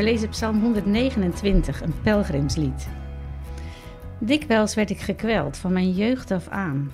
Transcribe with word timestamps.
We 0.00 0.06
lezen 0.06 0.28
Psalm 0.28 0.60
129, 0.60 1.82
een 1.82 2.00
pelgrimslied. 2.02 2.88
Dikwijls 4.18 4.74
werd 4.74 4.90
ik 4.90 4.98
gekweld 4.98 5.56
van 5.56 5.72
mijn 5.72 5.92
jeugd 5.92 6.30
af 6.30 6.48
aan. 6.48 6.92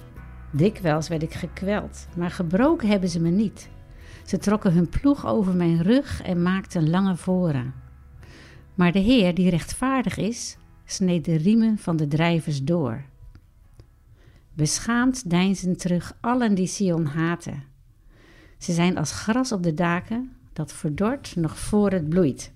Dikwijls 0.51 1.09
werd 1.09 1.23
ik 1.23 1.35
gekweld, 1.35 2.07
maar 2.17 2.31
gebroken 2.31 2.89
hebben 2.89 3.09
ze 3.09 3.21
me 3.21 3.31
niet. 3.31 3.69
Ze 4.25 4.39
trokken 4.39 4.73
hun 4.73 4.89
ploeg 4.89 5.27
over 5.27 5.55
mijn 5.55 5.83
rug 5.83 6.23
en 6.23 6.43
maakten 6.43 6.91
lange 6.91 7.17
voren. 7.17 7.75
Maar 8.75 8.93
de 8.93 8.99
Heer, 8.99 9.35
die 9.35 9.51
rechtvaardig 9.51 10.17
is, 10.17 10.57
sneed 10.85 11.25
de 11.25 11.37
riemen 11.37 11.79
van 11.79 11.97
de 11.97 12.09
drijvers 12.09 12.63
door. 12.63 13.05
Beschaamd 14.53 15.31
deinzen 15.31 15.77
terug 15.77 16.17
allen 16.21 16.55
die 16.55 16.67
Sion 16.67 17.07
haten. 17.07 17.63
Ze 18.59 18.73
zijn 18.73 18.99
als 18.99 19.13
gras 19.13 19.53
op 19.53 19.63
de 19.63 19.75
daken, 19.75 20.33
dat 20.53 20.73
verdort 20.73 21.37
nog 21.37 21.59
voor 21.59 21.91
het 21.91 22.09
bloeit. 22.09 22.55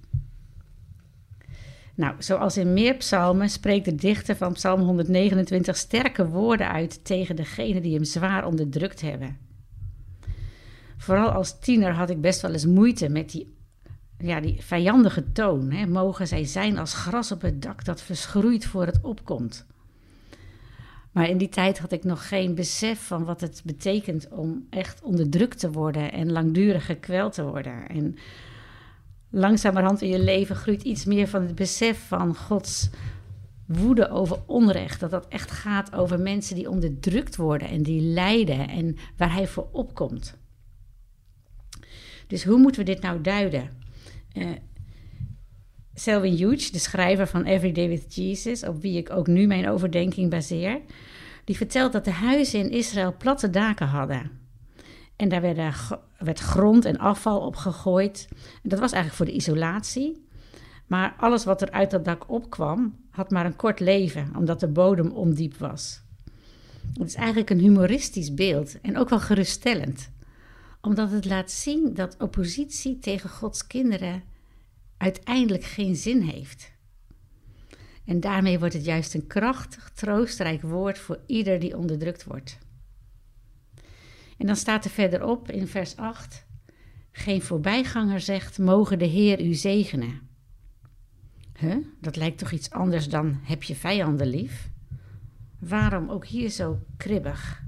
Nou, 2.01 2.15
zoals 2.19 2.57
in 2.57 2.73
meer 2.73 2.95
psalmen 2.95 3.51
spreekt 3.51 3.85
de 3.85 3.95
dichter 3.95 4.37
van 4.37 4.53
Psalm 4.53 4.81
129 4.81 5.77
sterke 5.77 6.29
woorden 6.29 6.69
uit 6.69 7.05
tegen 7.05 7.37
degenen 7.37 7.83
die 7.83 7.95
hem 7.95 8.05
zwaar 8.05 8.47
onderdrukt 8.47 9.01
hebben. 9.01 9.39
Vooral 10.97 11.31
als 11.31 11.59
tiener 11.59 11.93
had 11.93 12.11
ik 12.11 12.21
best 12.21 12.41
wel 12.41 12.53
eens 12.53 12.67
moeite 12.67 13.09
met 13.09 13.31
die, 13.31 13.55
ja, 14.19 14.41
die 14.41 14.57
vijandige 14.63 15.33
toon. 15.33 15.71
Hè. 15.71 15.87
Mogen 15.87 16.27
zij 16.27 16.45
zijn 16.45 16.79
als 16.79 16.95
gras 16.95 17.33
op 17.33 17.41
het 17.41 17.63
dak 17.63 17.85
dat 17.85 18.03
verschroeit 18.03 18.65
voor 18.65 18.87
het 18.87 18.99
opkomt. 19.03 19.67
Maar 21.13 21.29
in 21.29 21.39
die 21.39 21.49
tijd 21.49 21.79
had 21.79 21.93
ik 21.93 22.05
nog 22.05 22.29
geen 22.29 22.55
besef 22.55 23.07
van 23.07 23.25
wat 23.25 23.41
het 23.41 23.63
betekent 23.65 24.29
om 24.29 24.67
echt 24.71 25.03
onderdrukt 25.03 25.59
te 25.59 25.71
worden 25.71 26.13
en 26.13 26.33
langdurig 26.33 26.87
gekweld 26.87 27.33
te 27.33 27.45
worden. 27.45 27.89
En 27.89 28.17
langzamerhand 29.31 30.03
in 30.03 30.09
je 30.09 30.19
leven 30.19 30.57
groeit 30.57 30.83
iets 30.83 31.05
meer 31.05 31.29
van 31.29 31.43
het 31.43 31.55
besef 31.55 32.07
van 32.07 32.37
Gods 32.37 32.91
woede 33.67 34.09
over 34.09 34.39
onrecht. 34.47 35.01
Dat 35.01 35.11
dat 35.11 35.29
echt 35.29 35.51
gaat 35.51 35.95
over 35.95 36.21
mensen 36.21 36.55
die 36.55 36.71
onderdrukt 36.71 37.37
worden 37.37 37.69
en 37.69 37.83
die 37.83 38.01
lijden 38.01 38.69
en 38.69 38.97
waar 39.17 39.33
hij 39.33 39.47
voor 39.47 39.69
opkomt. 39.73 40.39
Dus 42.27 42.45
hoe 42.45 42.59
moeten 42.59 42.85
we 42.85 42.93
dit 42.93 43.03
nou 43.03 43.21
duiden? 43.21 43.71
Uh, 44.33 44.51
Selwyn 45.95 46.37
Hughes, 46.37 46.71
de 46.71 46.79
schrijver 46.79 47.27
van 47.27 47.45
Every 47.45 47.73
Day 47.73 47.89
with 47.89 48.15
Jesus, 48.15 48.65
op 48.65 48.83
wie 48.83 48.97
ik 48.97 49.11
ook 49.11 49.27
nu 49.27 49.47
mijn 49.47 49.69
overdenking 49.69 50.31
baseer, 50.31 50.81
die 51.45 51.57
vertelt 51.57 51.93
dat 51.93 52.05
de 52.05 52.11
huizen 52.11 52.61
in 52.61 52.71
Israël 52.71 53.17
platte 53.17 53.51
daken 53.51 53.87
hadden. 53.87 54.40
En 55.21 55.29
daar 55.29 55.41
werd, 56.19 56.39
grond 56.39 56.85
en 56.85 56.99
afval 56.99 57.41
op 57.41 57.57
gegooid. 57.57 58.29
dat 58.63 58.79
was 58.79 58.93
eigenlijk 58.93 59.15
voor 59.15 59.27
de 59.27 59.41
isolatie. 59.41 60.25
Maar 60.87 61.15
alles 61.19 61.45
wat 61.45 61.63
er 61.63 61.71
uit 61.71 61.91
dat 61.91 62.05
dak 62.05 62.31
opkwam, 62.31 62.97
had 63.11 63.31
maar 63.31 63.47
een 63.47 63.57
kort 63.57 63.81
leven, 63.81 64.33
omdat 64.37 64.61
de 64.61 64.69
bodem 64.69 65.11
ondiep 65.11 65.57
was. 65.57 66.03
Het 66.93 67.09
is 67.09 67.15
eigenlijk 67.15 67.51
een 67.51 67.59
humoristisch 67.59 68.35
beeld 68.35 68.81
en 68.81 68.99
ook 68.99 69.09
wel 69.09 69.21
geruststellend, 69.21 70.11
omdat 70.81 71.11
het 71.11 71.25
laat 71.25 71.51
zien 71.51 71.95
dat 71.95 72.17
oppositie 72.19 72.99
tegen 72.99 73.31
Gods 73.31 73.67
kinderen 73.67 74.23
uiteindelijk 74.97 75.65
geen 75.65 75.97
zin 75.97 76.21
heeft. 76.21 76.73
En 78.05 78.21
daarmee 78.21 78.59
wordt 78.59 78.75
het 78.75 78.85
juist 78.85 79.15
een 79.15 79.27
krachtig, 79.27 79.91
troostrijk 79.95 80.63
woord 80.63 80.99
voor 80.99 81.19
ieder 81.27 81.59
die 81.59 81.77
onderdrukt 81.77 82.25
wordt. 82.25 82.59
En 84.41 84.47
dan 84.47 84.57
staat 84.57 84.85
er 84.85 84.91
verderop 84.91 85.51
in 85.51 85.67
vers 85.67 85.97
8: 85.97 86.47
Geen 87.13 87.43
voorbijganger 87.43 88.21
zegt: 88.21 88.59
Mogen 88.59 88.99
de 88.99 89.05
Heer 89.05 89.41
u 89.41 89.55
zegenen. 89.55 90.21
Huh? 91.59 91.77
Dat 92.01 92.17
lijkt 92.17 92.39
toch 92.39 92.51
iets 92.51 92.71
anders 92.71 93.09
dan: 93.09 93.41
Heb 93.43 93.63
je 93.63 93.75
vijanden 93.75 94.27
lief? 94.27 94.71
Waarom 95.59 96.09
ook 96.11 96.27
hier 96.27 96.49
zo 96.49 96.79
kribbig? 96.97 97.63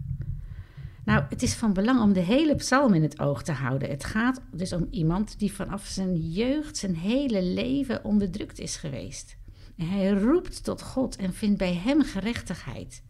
Nou, 1.05 1.25
het 1.29 1.43
is 1.43 1.55
van 1.55 1.73
belang 1.73 2.01
om 2.01 2.13
de 2.13 2.21
hele 2.21 2.55
psalm 2.55 2.95
in 2.95 3.03
het 3.03 3.21
oog 3.21 3.43
te 3.43 3.53
houden. 3.53 3.89
Het 3.89 4.05
gaat 4.05 4.41
dus 4.53 4.73
om 4.73 4.87
iemand 4.91 5.39
die 5.39 5.53
vanaf 5.53 5.87
zijn 5.87 6.17
jeugd, 6.17 6.77
zijn 6.77 6.97
hele 6.97 7.43
leven 7.43 8.05
onderdrukt 8.05 8.59
is 8.59 8.77
geweest. 8.77 9.37
En 9.77 9.89
hij 9.89 10.11
roept 10.11 10.65
tot 10.65 10.83
God 10.83 11.17
en 11.17 11.33
vindt 11.33 11.59
bij 11.59 11.75
hem 11.75 12.03
gerechtigheid. 12.03 13.03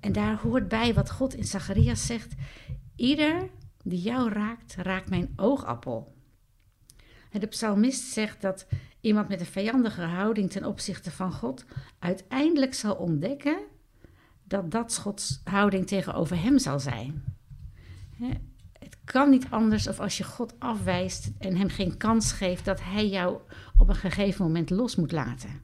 En 0.00 0.12
daar 0.12 0.40
hoort 0.40 0.68
bij 0.68 0.94
wat 0.94 1.10
God 1.10 1.34
in 1.34 1.44
Zacharias 1.44 2.06
zegt: 2.06 2.34
Ieder 2.96 3.50
die 3.82 4.00
jou 4.00 4.32
raakt, 4.32 4.74
raakt 4.74 5.10
mijn 5.10 5.32
oogappel. 5.36 6.16
En 7.30 7.40
de 7.40 7.46
psalmist 7.46 8.02
zegt 8.02 8.40
dat 8.40 8.66
iemand 9.00 9.28
met 9.28 9.40
een 9.40 9.46
vijandige 9.46 10.02
houding 10.02 10.50
ten 10.50 10.64
opzichte 10.64 11.10
van 11.10 11.32
God 11.32 11.64
uiteindelijk 11.98 12.74
zal 12.74 12.94
ontdekken 12.94 13.58
dat 14.44 14.70
dat 14.70 14.96
Gods 14.96 15.40
houding 15.44 15.86
tegenover 15.86 16.42
hem 16.42 16.58
zal 16.58 16.80
zijn. 16.80 17.24
Het 18.72 18.98
kan 19.04 19.30
niet 19.30 19.46
anders 19.50 19.88
of 19.88 20.00
als 20.00 20.18
je 20.18 20.24
God 20.24 20.54
afwijst 20.58 21.30
en 21.38 21.56
hem 21.56 21.68
geen 21.68 21.96
kans 21.96 22.32
geeft 22.32 22.64
dat 22.64 22.80
hij 22.82 23.08
jou 23.08 23.40
op 23.76 23.88
een 23.88 23.94
gegeven 23.94 24.44
moment 24.44 24.70
los 24.70 24.96
moet 24.96 25.12
laten. 25.12 25.62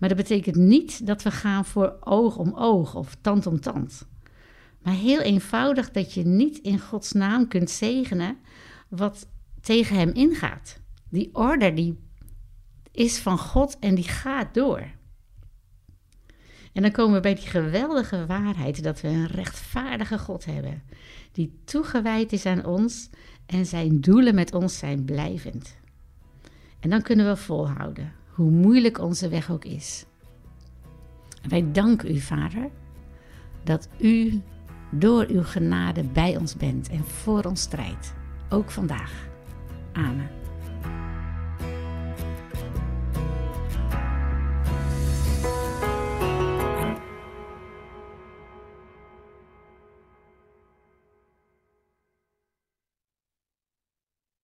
Maar 0.00 0.08
dat 0.08 0.18
betekent 0.18 0.56
niet 0.56 1.06
dat 1.06 1.22
we 1.22 1.30
gaan 1.30 1.64
voor 1.64 1.96
oog 2.00 2.36
om 2.36 2.54
oog 2.54 2.94
of 2.94 3.16
tand 3.20 3.46
om 3.46 3.60
tand. 3.60 4.08
Maar 4.82 4.94
heel 4.94 5.20
eenvoudig 5.20 5.90
dat 5.90 6.14
je 6.14 6.24
niet 6.26 6.58
in 6.58 6.78
Gods 6.78 7.12
naam 7.12 7.48
kunt 7.48 7.70
zegenen 7.70 8.36
wat 8.88 9.26
tegen 9.60 9.96
hem 9.96 10.10
ingaat. 10.10 10.80
Die 11.08 11.30
orde 11.32 11.74
die 11.74 11.98
is 12.92 13.18
van 13.18 13.38
God 13.38 13.78
en 13.78 13.94
die 13.94 14.08
gaat 14.08 14.54
door. 14.54 14.84
En 16.72 16.82
dan 16.82 16.90
komen 16.90 17.14
we 17.14 17.20
bij 17.20 17.34
die 17.34 17.46
geweldige 17.46 18.26
waarheid 18.26 18.82
dat 18.82 19.00
we 19.00 19.08
een 19.08 19.26
rechtvaardige 19.26 20.18
God 20.18 20.44
hebben, 20.44 20.82
die 21.32 21.60
toegewijd 21.64 22.32
is 22.32 22.46
aan 22.46 22.64
ons 22.64 23.10
en 23.46 23.66
zijn 23.66 24.00
doelen 24.00 24.34
met 24.34 24.54
ons 24.54 24.78
zijn 24.78 25.04
blijvend. 25.04 25.76
En 26.80 26.90
dan 26.90 27.02
kunnen 27.02 27.26
we 27.26 27.36
volhouden, 27.36 28.12
hoe 28.30 28.50
moeilijk 28.50 28.98
onze 28.98 29.28
weg 29.28 29.50
ook 29.50 29.64
is. 29.64 30.04
wij 31.48 31.72
danken 31.72 32.14
u, 32.14 32.18
Vader, 32.18 32.70
dat 33.64 33.88
u 33.98 34.42
door 34.90 35.26
uw 35.28 35.42
genade 35.42 36.04
bij 36.04 36.36
ons 36.36 36.56
bent 36.56 36.88
en 36.88 37.04
voor 37.04 37.42
ons 37.44 37.60
strijdt, 37.60 38.14
ook 38.48 38.70
vandaag. 38.70 39.28
Amen. 39.92 40.39